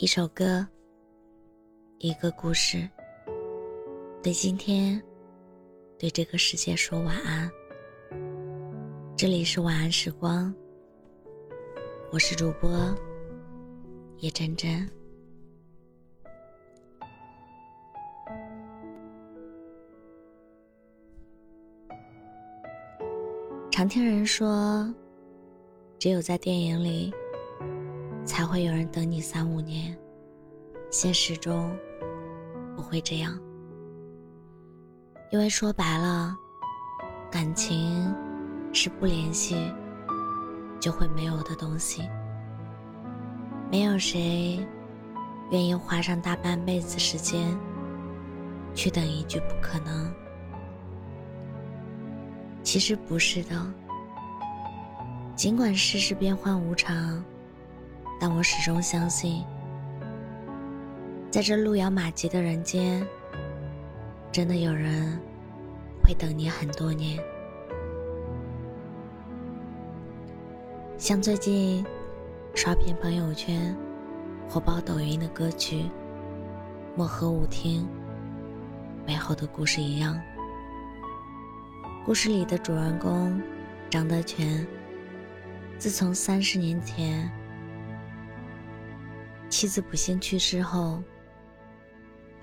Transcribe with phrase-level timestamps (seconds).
[0.00, 0.66] 一首歌，
[1.98, 2.88] 一个故事，
[4.22, 4.98] 对今天，
[5.98, 7.50] 对这个世界说晚安。
[9.14, 10.54] 这里是晚安时光，
[12.10, 12.70] 我是主播
[14.20, 14.90] 叶真真。
[23.70, 24.90] 常听人说，
[25.98, 27.12] 只有在电影里。
[28.30, 29.98] 才会有人等你三五年，
[30.88, 31.76] 现实中
[32.76, 33.36] 不会这样，
[35.32, 36.32] 因为说白了，
[37.28, 38.14] 感情
[38.72, 39.56] 是不联系
[40.78, 42.08] 就会没有的东西。
[43.68, 44.64] 没有谁
[45.50, 47.58] 愿意花上大半辈子时间
[48.76, 50.08] 去等一句不可能。
[52.62, 53.66] 其实不是的，
[55.34, 57.20] 尽管世事变幻无常。
[58.22, 59.42] 但我始终相信，
[61.30, 63.02] 在这路遥马急的人间，
[64.30, 65.18] 真的有人
[66.04, 67.18] 会等你很多年。
[70.98, 71.82] 像最近
[72.54, 73.74] 刷屏朋友圈、
[74.46, 75.76] 火爆抖音的歌曲
[76.94, 77.82] 《漠河舞厅》
[79.06, 80.20] 美好的故事一样，
[82.04, 83.40] 故事里的主人公
[83.88, 84.66] 张德全，
[85.78, 87.32] 自从三十年前。
[89.50, 91.02] 妻子不幸去世后，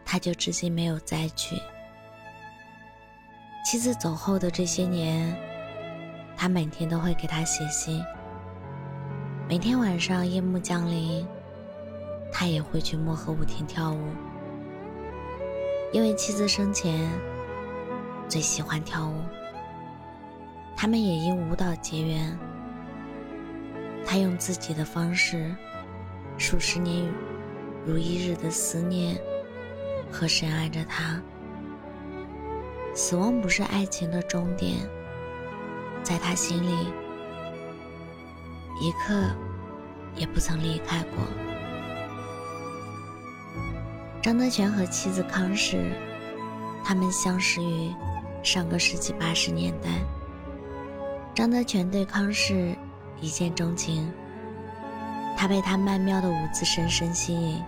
[0.05, 1.55] 他就至今没有再娶。
[3.65, 5.35] 妻子走后的这些年，
[6.35, 8.03] 他每天都会给她写信。
[9.47, 11.25] 每天晚上夜幕降临，
[12.31, 14.03] 他也会去漠河舞厅跳舞，
[15.93, 17.09] 因为妻子生前
[18.27, 19.15] 最喜欢跳舞。
[20.75, 22.37] 他们也因舞蹈结缘。
[24.05, 25.55] 他用自己的方式。
[26.37, 27.11] 数十年
[27.85, 29.19] 如一日的思念
[30.11, 31.21] 和深爱着他。
[32.93, 34.77] 死亡不是爱情的终点，
[36.03, 36.87] 在他心里
[38.79, 39.29] 一刻
[40.15, 41.23] 也不曾离开过。
[44.21, 45.91] 张德全和妻子康氏，
[46.83, 47.93] 他们相识于
[48.43, 49.89] 上个世纪八十年代。
[51.35, 52.75] 张德全对康氏
[53.21, 54.11] 一见钟情。
[55.37, 57.63] 他被她曼妙的舞姿深深吸引，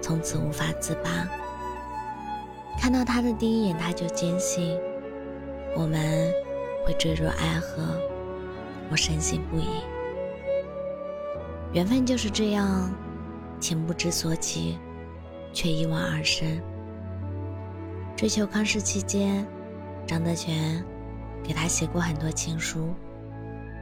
[0.00, 1.10] 从此无法自拔。
[2.80, 4.78] 看到她的第一眼，他就坚信
[5.76, 6.32] 我们
[6.86, 8.00] 会坠入爱河，
[8.90, 9.66] 我深信不疑。
[11.72, 12.94] 缘分就是这样，
[13.58, 14.78] 情不知所起，
[15.52, 16.62] 却一往而深。
[18.16, 19.44] 追求康氏期间，
[20.06, 20.84] 张德全
[21.42, 22.94] 给他写过很多情书，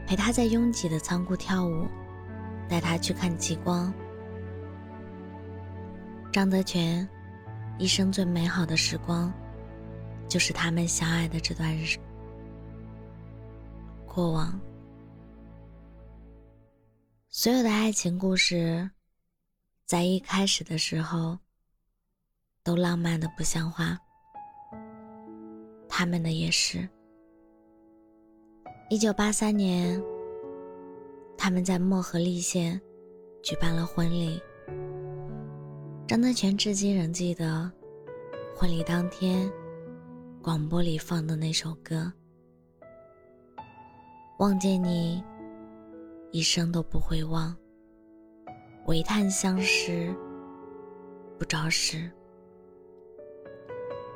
[0.07, 1.87] 陪他在拥挤的仓库跳舞。
[2.69, 3.93] 带他去看极光。
[6.33, 7.07] 张德全
[7.79, 9.33] 一生最美好的时光，
[10.29, 11.97] 就是他们相爱的这段日
[14.07, 14.59] 过往。
[17.29, 18.91] 所有的爱情故事，
[19.85, 21.39] 在一开始的时候，
[22.63, 23.99] 都浪漫的不像话。
[25.89, 26.89] 他们的也是。
[28.89, 30.12] 一九八三年。
[31.45, 32.81] 他们在漠河立县
[33.43, 34.41] 举办了婚礼。
[36.07, 37.69] 张德全至今仍记得
[38.55, 39.51] 婚礼当天
[40.41, 42.13] 广播里放的那首歌
[44.39, 45.21] ：“望见你，
[46.31, 47.53] 一生都不会忘。
[48.87, 50.15] 唯叹相识
[51.41, 52.09] 不着时。”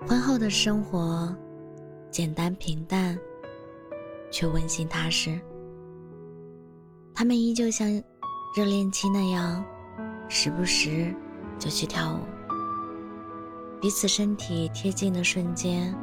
[0.06, 1.36] 婚后的生活
[2.08, 3.18] 简单平淡，
[4.30, 5.40] 却温馨踏实。
[7.18, 7.88] 他们依旧像
[8.54, 9.64] 热恋期那样，
[10.28, 11.14] 时不时
[11.58, 12.18] 就去跳舞。
[13.80, 15.94] 彼此身体贴近的瞬间，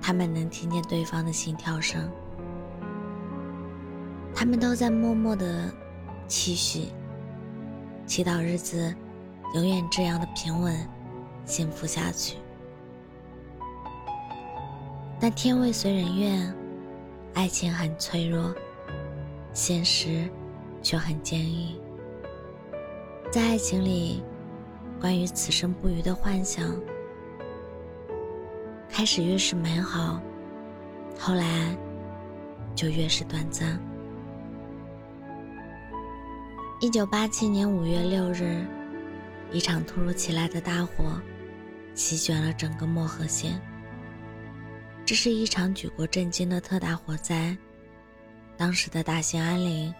[0.00, 2.08] 他们能听见对方的心跳声。
[4.32, 5.68] 他们都在默默的
[6.28, 6.92] 期许，
[8.06, 8.94] 祈祷日子
[9.56, 10.88] 永远这样的平稳、
[11.44, 12.36] 幸福下去。
[15.18, 16.54] 但天未遂人愿，
[17.34, 18.54] 爱情很脆弱。
[19.52, 20.28] 现实
[20.82, 21.76] 却很坚硬，
[23.30, 24.22] 在爱情里，
[25.00, 26.74] 关于此生不渝的幻想，
[28.88, 30.20] 开始越是美好，
[31.18, 31.76] 后来
[32.74, 33.78] 就越是短暂。
[36.80, 38.64] 一九八七年五月六日，
[39.50, 41.20] 一场突如其来的大火，
[41.94, 43.60] 席卷了整个漠河县。
[45.04, 47.56] 这是一场举国震惊的特大火灾。
[48.60, 49.94] 当时的大兴安岭，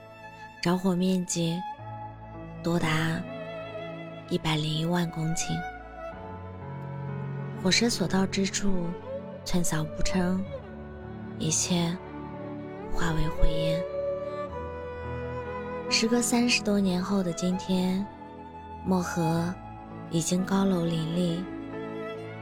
[0.60, 1.58] 着火面积
[2.62, 3.18] 多达
[4.28, 5.58] 一百零一万公顷。
[7.62, 8.70] 火车所到之处，
[9.46, 10.44] 寸草不生，
[11.38, 11.96] 一切
[12.92, 13.82] 化为灰烟。
[15.88, 18.06] 时隔三十多年后的今天，
[18.84, 19.54] 漠河
[20.10, 21.42] 已经高楼林立，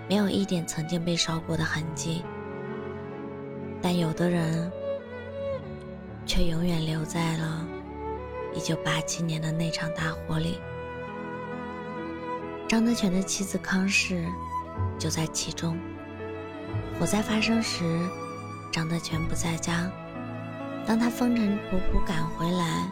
[0.09, 2.25] 没有一点曾经被烧过的痕迹。
[3.81, 4.69] 但有的人
[6.29, 7.67] 却永远留在了
[8.55, 10.61] 一九八七年的那场大火里。
[12.69, 14.27] 张德全的妻子康氏
[14.99, 15.79] 就在其中。
[17.01, 17.83] 火灾发生时，
[18.71, 19.91] 张德全不在家。
[20.87, 22.87] 当他风尘仆仆赶回来，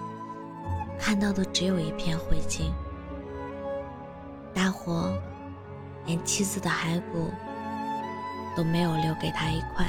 [0.99, 2.73] 看到的只有一片灰烬。
[4.55, 5.13] 大火
[6.07, 7.31] 连妻子的骸骨
[8.57, 9.87] 都没有留给他一块。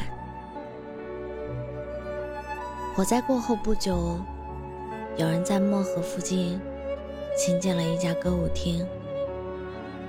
[2.97, 4.19] 火灾过后不久，
[5.17, 6.59] 有人在漠河附近
[7.37, 8.83] 新建了一家歌舞厅。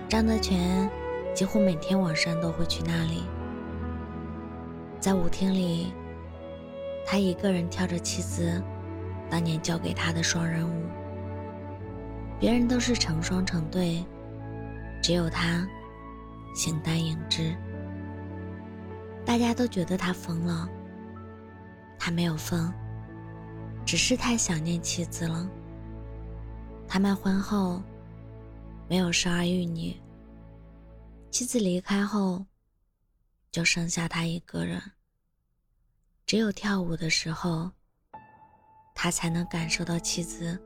[0.08, 0.88] 张德全
[1.34, 3.24] 几乎每天晚上都会去那里，
[4.98, 5.92] 在舞厅里，
[7.04, 8.62] 他一个人跳着妻子
[9.28, 10.82] 当年教给他的双人舞。
[12.40, 14.02] 别人都是成双成对，
[15.02, 15.68] 只有他
[16.54, 17.54] 形单影只。
[19.26, 20.66] 大家都觉得他疯了。
[21.98, 22.72] 他没有疯，
[23.84, 25.48] 只是太想念妻子了。
[26.86, 27.82] 他们婚后
[28.88, 29.94] 没有生儿育女，
[31.30, 32.44] 妻子离开后
[33.50, 34.80] 就剩下他一个人。
[36.24, 37.70] 只有跳舞的时候，
[38.94, 40.58] 他才能感受到妻子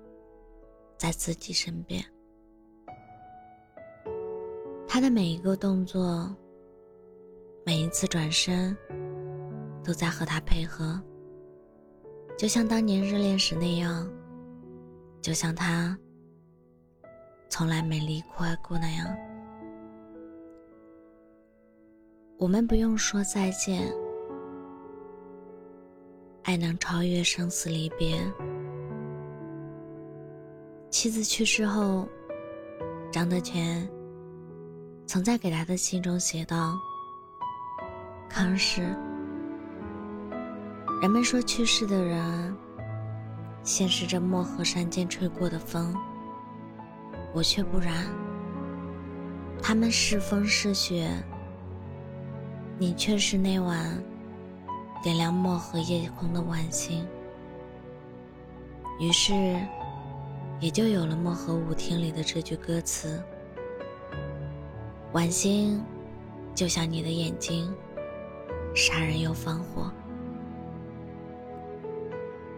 [0.98, 2.04] 在自己身边。
[4.86, 6.34] 他的每一个动作，
[7.64, 8.76] 每一次转身，
[9.82, 11.02] 都在和他配合。
[12.36, 14.10] 就像当年热恋时那样，
[15.20, 15.96] 就像他
[17.48, 19.06] 从来没离开过那样。
[22.38, 23.92] 我们不用说再见，
[26.42, 28.20] 爱能超越生死离别。
[30.90, 32.08] 妻子去世后，
[33.12, 33.88] 张德全
[35.06, 36.76] 曾在给他的信中写道
[38.28, 38.82] ：“康氏。”
[41.02, 42.56] 人们说去世的人，
[43.64, 45.92] 现是这漠河山间吹过的风。
[47.34, 48.06] 我却不然，
[49.60, 51.10] 他们是风是雪，
[52.78, 54.00] 你却是那晚
[55.02, 57.04] 点亮漠河夜空的晚星。
[59.00, 59.34] 于是，
[60.60, 63.20] 也就有了漠河舞厅里的这句歌词：
[65.14, 65.82] 晚星，
[66.54, 67.74] 就像你的眼睛，
[68.72, 69.92] 杀人又放火。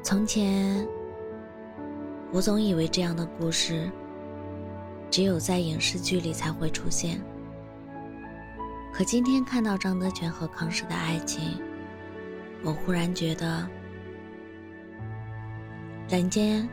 [0.04, 0.86] 从前，
[2.30, 3.90] 我总以为这样的故事
[5.10, 7.18] 只有在影视剧里才会出现。
[8.92, 11.58] 可今天看到张德全和康氏的爱情，
[12.62, 13.66] 我忽然觉得，
[16.06, 16.68] 人间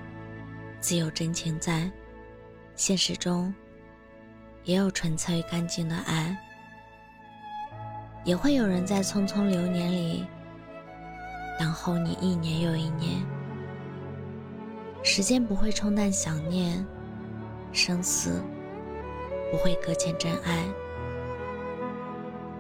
[0.81, 1.89] 自有真情在，
[2.75, 3.51] 现实中
[4.65, 6.37] 也有纯粹干净的爱，
[8.25, 10.27] 也会有人在匆匆流年里。
[11.61, 13.23] 等候你一年又一年，
[15.03, 16.83] 时间不会冲淡想念，
[17.71, 18.41] 生死
[19.51, 20.65] 不会搁浅真爱，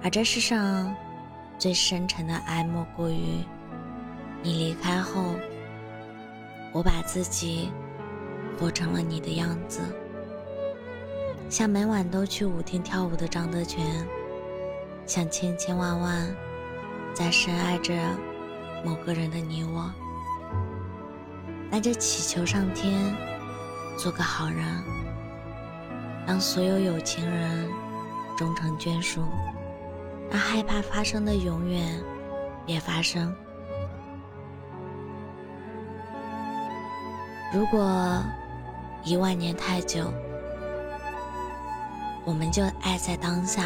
[0.03, 0.95] 而这世上
[1.57, 3.43] 最深沉的爱，莫过于
[4.43, 5.33] 你离开后，
[6.71, 7.71] 我把自己
[8.59, 9.81] 活成了你的样子，
[11.49, 13.83] 像每晚都去舞厅跳舞的张德全，
[15.07, 16.27] 像千千万万
[17.15, 17.93] 在深爱着。
[18.83, 19.91] 某个人的你我，
[21.69, 23.15] 那就祈求上天
[23.97, 24.65] 做个好人，
[26.25, 27.69] 让所有有情人
[28.37, 29.21] 终成眷属，
[30.31, 32.01] 让害怕发生的永远
[32.65, 33.33] 别发生。
[37.53, 38.23] 如果
[39.03, 40.11] 一万年太久，
[42.25, 43.61] 我们就爱在当下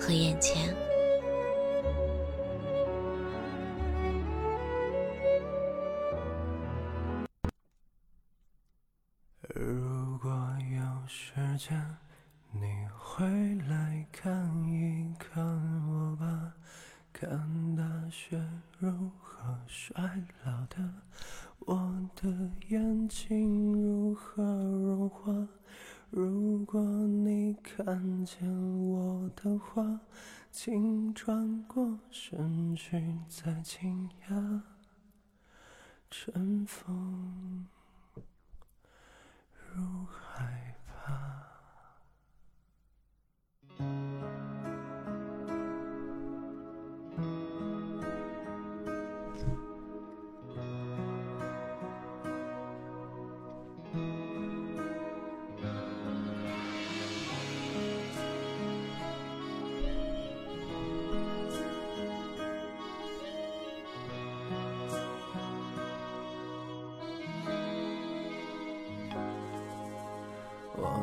[0.00, 0.74] 和眼前。
[18.78, 20.94] 如何衰老的？
[21.60, 25.48] 我的眼睛如何融化？
[26.10, 28.46] 如果你看见
[28.86, 30.00] 我的话，
[30.50, 34.62] 请转过身去，再惊讶。
[36.10, 37.66] 春风
[39.72, 41.50] 如海吧。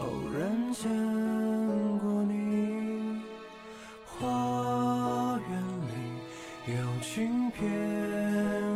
[0.00, 0.90] 偶然见
[1.98, 3.20] 过你，
[4.06, 5.52] 花园
[5.88, 5.92] 里
[6.72, 7.60] 有轻翩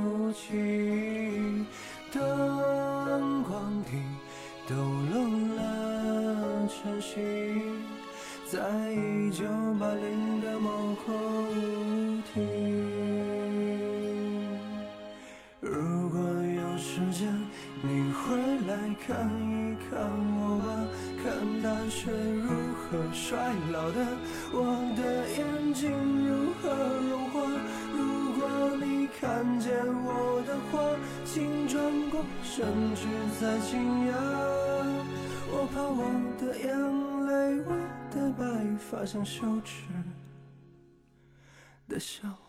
[0.04, 1.64] 雾气，
[2.12, 3.90] 灯光底
[4.68, 5.14] 抖落
[5.56, 5.58] 了
[6.68, 7.12] 晨曦，
[8.46, 8.58] 在
[8.92, 9.44] 一九
[9.80, 12.73] 八零的某个舞厅。
[19.06, 20.00] 看一看
[20.36, 20.66] 我吧。
[21.22, 21.24] 看
[21.62, 23.32] 大雪如何衰
[23.72, 23.98] 老的，
[24.52, 24.56] 我
[24.96, 25.90] 的眼睛
[26.26, 26.68] 如何
[27.08, 27.40] 融化。
[27.92, 27.98] 如
[28.38, 29.72] 果你看见
[30.04, 30.80] 我的话，
[31.24, 33.08] 请转过身去
[33.40, 34.12] 再惊讶。
[35.50, 36.00] 我怕我
[36.38, 36.68] 的眼
[37.26, 37.70] 泪，我
[38.10, 38.42] 的白
[38.78, 39.84] 发像羞耻
[41.88, 42.43] 的笑。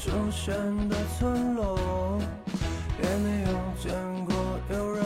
[0.00, 0.54] 出现
[0.88, 2.18] 的村落，
[3.02, 3.48] 也没有
[3.80, 3.92] 见
[4.24, 4.34] 过
[4.70, 5.04] 有人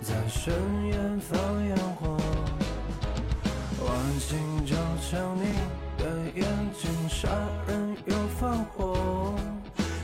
[0.00, 0.52] 在深
[0.86, 2.16] 夜放烟火。
[3.84, 5.44] 晚星就像你
[5.98, 6.04] 的
[6.34, 6.44] 眼
[6.78, 7.28] 睛，杀
[7.66, 9.34] 人又放火。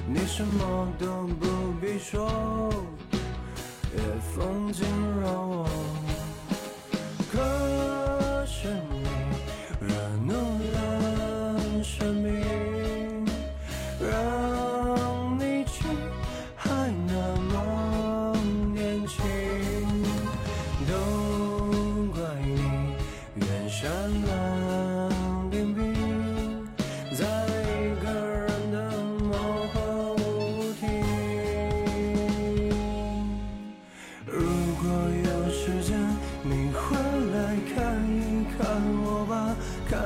[0.09, 1.47] 你什么都不
[1.81, 2.73] 必说，
[3.93, 4.00] 夜
[4.35, 4.87] 风紧
[5.21, 5.66] 扰我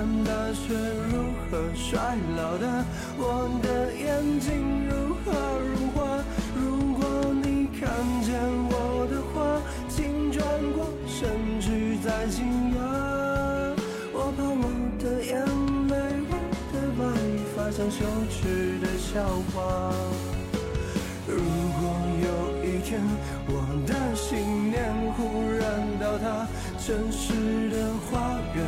[0.00, 0.72] 看大雪
[1.12, 2.64] 如何衰老的
[3.18, 5.28] 我的眼睛如何
[5.60, 6.24] 融化？
[6.56, 7.04] 如果
[7.42, 7.84] 你看
[8.22, 8.32] 见
[8.70, 10.42] 我的话，请转
[10.72, 11.28] 过身
[11.60, 12.76] 去再惊讶。
[14.14, 14.64] 我怕我
[14.98, 15.36] 的眼
[15.88, 15.94] 泪，
[16.30, 16.32] 我
[16.72, 17.04] 的白
[17.54, 19.20] 发像羞耻的笑
[19.52, 19.92] 话。
[21.28, 21.36] 如
[21.76, 21.82] 果
[22.24, 22.26] 有
[22.64, 23.02] 一天
[23.48, 23.52] 我
[23.86, 24.80] 的信念
[25.12, 25.18] 忽
[25.60, 25.60] 然
[26.00, 28.64] 倒塌，城市的花园。